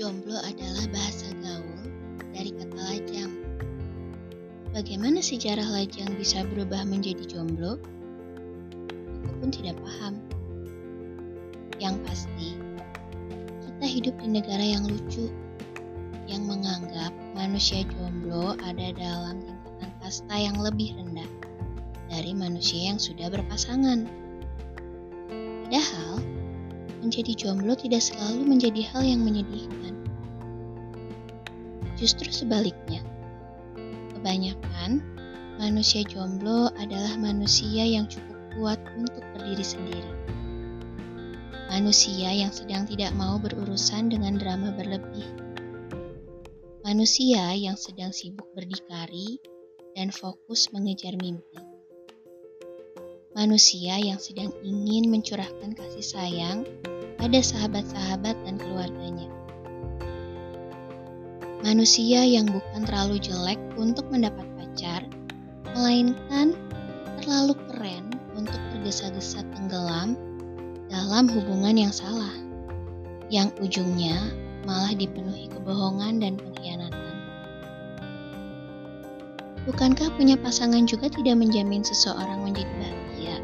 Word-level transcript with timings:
adalah 0.00 0.88
bahasa 0.96 1.28
gaul 1.44 1.80
dari 2.32 2.56
kata 2.56 2.80
lajang. 2.88 3.32
Bagaimana 4.72 5.20
sejarah 5.20 5.68
lajang 5.68 6.16
bisa 6.16 6.40
berubah 6.40 6.88
menjadi 6.88 7.20
jomblo? 7.28 7.76
Aku 9.20 9.32
pun 9.44 9.52
tidak 9.52 9.76
paham. 9.84 10.16
Yang 11.76 12.00
pasti, 12.08 12.56
kita 13.60 13.84
hidup 13.84 14.16
di 14.24 14.40
negara 14.40 14.64
yang 14.64 14.88
lucu, 14.88 15.28
yang 16.24 16.48
menganggap 16.48 17.12
manusia 17.36 17.84
jomblo 17.92 18.56
ada 18.64 18.96
dalam 18.96 19.44
tingkatan 19.44 19.92
kasta 20.00 20.36
yang 20.40 20.56
lebih 20.64 20.96
rendah 20.96 21.28
dari 22.08 22.32
manusia 22.32 22.88
yang 22.88 22.96
sudah 22.96 23.28
berpasangan. 23.28 24.08
Padahal, 25.68 26.19
menjadi 27.10 27.34
jomblo 27.34 27.74
tidak 27.74 28.06
selalu 28.06 28.46
menjadi 28.46 28.86
hal 28.94 29.02
yang 29.02 29.26
menyedihkan. 29.26 29.98
Justru 31.98 32.30
sebaliknya, 32.30 33.02
kebanyakan 34.14 35.02
manusia 35.58 36.06
jomblo 36.06 36.70
adalah 36.78 37.18
manusia 37.18 37.82
yang 37.82 38.06
cukup 38.06 38.38
kuat 38.54 38.78
untuk 38.94 39.26
berdiri 39.34 39.66
sendiri. 39.66 40.12
Manusia 41.74 42.30
yang 42.30 42.54
sedang 42.54 42.86
tidak 42.86 43.10
mau 43.18 43.42
berurusan 43.42 44.06
dengan 44.06 44.38
drama 44.38 44.70
berlebih. 44.70 45.26
Manusia 46.86 47.58
yang 47.58 47.74
sedang 47.74 48.14
sibuk 48.14 48.46
berdikari 48.54 49.42
dan 49.98 50.14
fokus 50.14 50.70
mengejar 50.70 51.18
mimpi 51.18 51.58
manusia 53.40 53.96
yang 53.96 54.18
sedang 54.18 54.50
ingin 54.60 55.08
mencurahkan 55.08 55.72
kasih 55.72 56.04
sayang 56.04 56.58
pada 57.20 57.44
sahabat-sahabat 57.44 58.32
dan 58.48 58.56
keluarganya. 58.56 59.28
Manusia 61.60 62.24
yang 62.24 62.48
bukan 62.48 62.88
terlalu 62.88 63.20
jelek 63.20 63.60
untuk 63.76 64.08
mendapat 64.08 64.48
pacar, 64.56 65.04
melainkan 65.76 66.56
terlalu 67.20 67.52
keren 67.68 68.08
untuk 68.32 68.56
tergesa-gesa 68.72 69.44
tenggelam 69.52 70.16
dalam 70.88 71.28
hubungan 71.28 71.76
yang 71.76 71.92
salah, 71.92 72.32
yang 73.28 73.52
ujungnya 73.60 74.16
malah 74.64 74.96
dipenuhi 74.96 75.52
kebohongan 75.52 76.24
dan 76.24 76.40
pengkhianatan. 76.40 77.16
Bukankah 79.68 80.08
punya 80.16 80.40
pasangan 80.40 80.88
juga 80.88 81.12
tidak 81.12 81.36
menjamin 81.36 81.84
seseorang 81.84 82.40
menjadi 82.40 82.72
bahagia? 82.80 83.36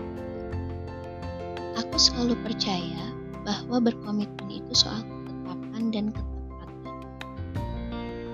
Aku 1.85 2.01
selalu 2.01 2.33
percaya 2.41 3.16
bahwa 3.47 3.79
berkomitmen 3.79 4.51
itu 4.51 4.73
soal 4.75 5.07
ketetapan 5.07 5.85
dan 5.95 6.07
ketepatan. 6.11 6.95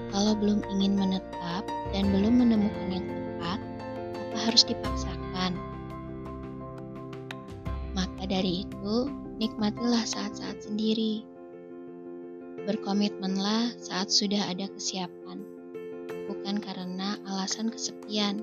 Kalau 0.08 0.32
belum 0.40 0.64
ingin 0.72 0.96
menetap 0.96 1.68
dan 1.92 2.08
belum 2.08 2.40
menemukan 2.40 2.88
yang 2.88 3.04
tepat, 3.04 3.60
apa 4.16 4.38
harus 4.48 4.64
dipaksakan? 4.64 5.52
Maka 7.92 8.24
dari 8.24 8.64
itu, 8.64 9.12
nikmatilah 9.36 10.08
saat-saat 10.08 10.64
sendiri. 10.64 11.28
Berkomitmenlah 12.64 13.76
saat 13.76 14.08
sudah 14.08 14.48
ada 14.48 14.64
kesiapan, 14.72 15.44
bukan 16.24 16.56
karena 16.56 17.20
alasan 17.28 17.68
kesepian. 17.68 18.40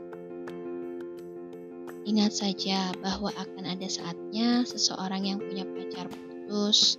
Ingat 2.06 2.34
saja 2.34 2.94
bahwa 3.02 3.34
akan 3.34 3.66
ada 3.70 3.86
saatnya 3.90 4.66
seseorang 4.66 5.30
yang 5.30 5.38
punya 5.42 5.66
pacar 5.66 6.10
putus, 6.50 6.98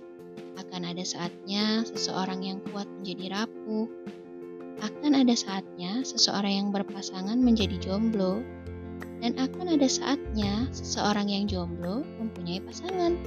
akan 0.55 0.95
ada 0.95 1.03
saatnya 1.03 1.83
seseorang 1.83 2.39
yang 2.39 2.63
kuat 2.71 2.87
menjadi 2.87 3.35
rapuh, 3.35 3.83
akan 4.79 5.11
ada 5.11 5.35
saatnya 5.35 6.07
seseorang 6.07 6.55
yang 6.55 6.67
berpasangan 6.71 7.35
menjadi 7.35 7.75
jomblo, 7.83 8.39
dan 9.19 9.35
akan 9.35 9.75
ada 9.75 9.91
saatnya 9.91 10.71
seseorang 10.71 11.27
yang 11.27 11.51
jomblo 11.51 12.07
mempunyai 12.15 12.63
pasangan. 12.63 13.19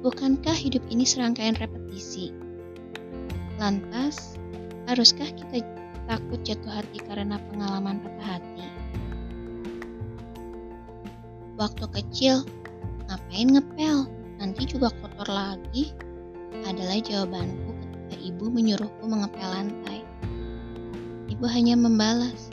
Bukankah 0.00 0.56
hidup 0.56 0.80
ini 0.88 1.04
serangkaian 1.04 1.60
repetisi? 1.60 2.32
Lantas, 3.60 4.40
haruskah 4.88 5.28
kita 5.36 5.68
takut 6.08 6.40
jatuh 6.48 6.80
hati 6.80 6.96
karena 7.04 7.36
pengalaman 7.52 8.00
patah 8.00 8.40
hati? 8.40 8.64
Waktu 11.60 11.84
kecil, 11.92 12.48
Ngapain 13.12 13.44
ngepel? 13.44 14.08
Nanti 14.40 14.64
juga 14.64 14.88
kotor 14.88 15.28
lagi. 15.28 15.92
Adalah 16.64 16.96
jawabanku 16.96 17.76
ketika 17.76 18.16
ibu 18.24 18.48
menyuruhku 18.48 19.04
mengepel 19.04 19.52
lantai. 19.52 20.00
Ibu 21.28 21.44
hanya 21.44 21.76
membalas, 21.76 22.48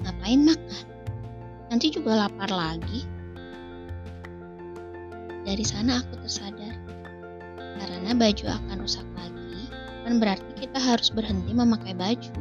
ngapain 0.00 0.48
makan? 0.48 0.84
Nanti 1.68 1.92
juga 1.92 2.24
lapar 2.24 2.48
lagi. 2.48 3.04
Dari 5.44 5.64
sana 5.68 6.00
aku 6.00 6.16
tersadar, 6.24 6.72
karena 7.76 8.16
baju 8.16 8.44
akan 8.48 8.76
rusak 8.80 9.04
lagi, 9.12 9.68
kan 10.08 10.16
berarti 10.16 10.56
kita 10.56 10.80
harus 10.80 11.12
berhenti 11.12 11.52
memakai 11.52 11.92
baju. 11.92 12.32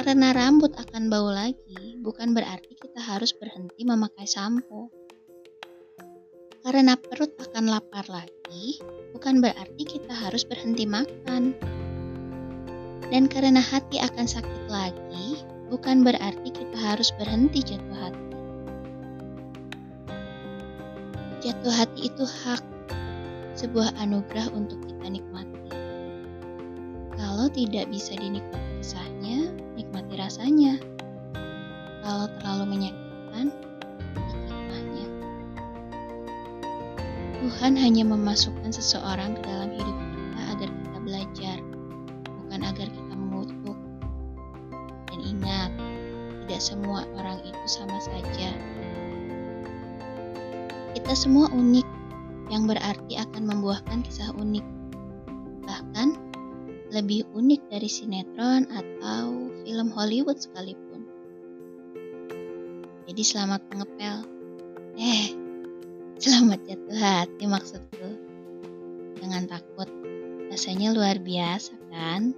Karena 0.00 0.32
rambut 0.32 0.72
akan 0.80 1.12
bau 1.12 1.28
lagi, 1.28 2.00
bukan 2.00 2.32
berarti 2.32 2.72
kita 2.80 3.04
harus 3.04 3.36
berhenti 3.36 3.84
memakai 3.84 4.24
sampo. 4.24 5.01
Karena 6.62 6.94
perut 6.94 7.34
akan 7.42 7.74
lapar 7.74 8.06
lagi, 8.06 8.78
bukan 9.10 9.42
berarti 9.42 9.82
kita 9.82 10.14
harus 10.14 10.46
berhenti 10.46 10.86
makan. 10.86 11.58
Dan 13.10 13.26
karena 13.26 13.58
hati 13.58 13.98
akan 13.98 14.30
sakit 14.30 14.70
lagi, 14.70 15.42
bukan 15.74 16.06
berarti 16.06 16.54
kita 16.54 16.78
harus 16.78 17.10
berhenti 17.18 17.66
jatuh 17.66 17.98
hati. 17.98 18.30
Jatuh 21.42 21.74
hati 21.74 22.00
itu 22.06 22.22
hak, 22.22 22.62
sebuah 23.58 23.98
anugerah 23.98 24.46
untuk 24.54 24.78
kita 24.86 25.18
nikmati. 25.18 25.66
Kalau 27.18 27.50
tidak 27.50 27.90
bisa 27.90 28.14
dinikmati 28.14 28.70
kisahnya, 28.78 29.50
nikmati 29.74 30.14
rasanya. 30.14 30.78
Kalau 32.06 32.30
terlalu 32.38 32.64
menyakitkan, 32.78 33.50
Tuhan 37.42 37.74
hanya 37.74 38.06
memasukkan 38.06 38.70
seseorang 38.70 39.34
ke 39.34 39.42
dalam 39.42 39.74
hidup 39.74 39.98
kita 39.98 40.40
agar 40.54 40.70
kita 40.70 40.98
belajar, 41.02 41.58
bukan 42.38 42.60
agar 42.62 42.86
kita 42.86 43.14
mengutuk. 43.18 43.78
Dan 45.10 45.18
ingat, 45.26 45.74
tidak 46.46 46.62
semua 46.62 47.02
orang 47.18 47.42
itu 47.42 47.66
sama 47.66 47.98
saja. 47.98 48.54
Kita 50.94 51.12
semua 51.18 51.50
unik, 51.50 51.82
yang 52.54 52.70
berarti 52.70 53.18
akan 53.18 53.42
membuahkan 53.50 54.06
kisah 54.06 54.30
unik. 54.38 54.62
Bahkan, 55.66 56.14
lebih 56.94 57.26
unik 57.34 57.74
dari 57.74 57.90
sinetron 57.90 58.70
atau 58.70 59.50
film 59.66 59.90
Hollywood 59.90 60.38
sekalipun. 60.38 61.10
Jadi 63.10 63.22
selamat 63.26 63.66
mengepel. 63.66 64.22
Eh, 64.94 65.31
Selamat 66.22 66.62
jatuh 66.70 66.98
hati 67.02 67.50
maksudku. 67.50 68.08
Jangan 69.18 69.42
takut, 69.50 69.90
rasanya 70.54 70.94
luar 70.94 71.18
biasa 71.18 71.74
kan? 71.90 72.30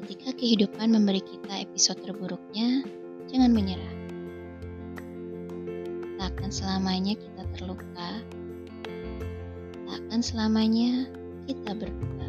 Ketika 0.00 0.32
kehidupan 0.32 0.96
memberi 0.96 1.20
kita 1.20 1.60
episode 1.60 2.00
terburuknya, 2.00 2.88
jangan 3.28 3.52
menyerah. 3.52 3.96
Takkan 6.24 6.48
selamanya 6.48 7.20
kita 7.20 7.42
terluka, 7.52 8.24
takkan 9.84 10.24
selamanya 10.24 11.04
kita 11.44 11.76
berduka. 11.76 12.28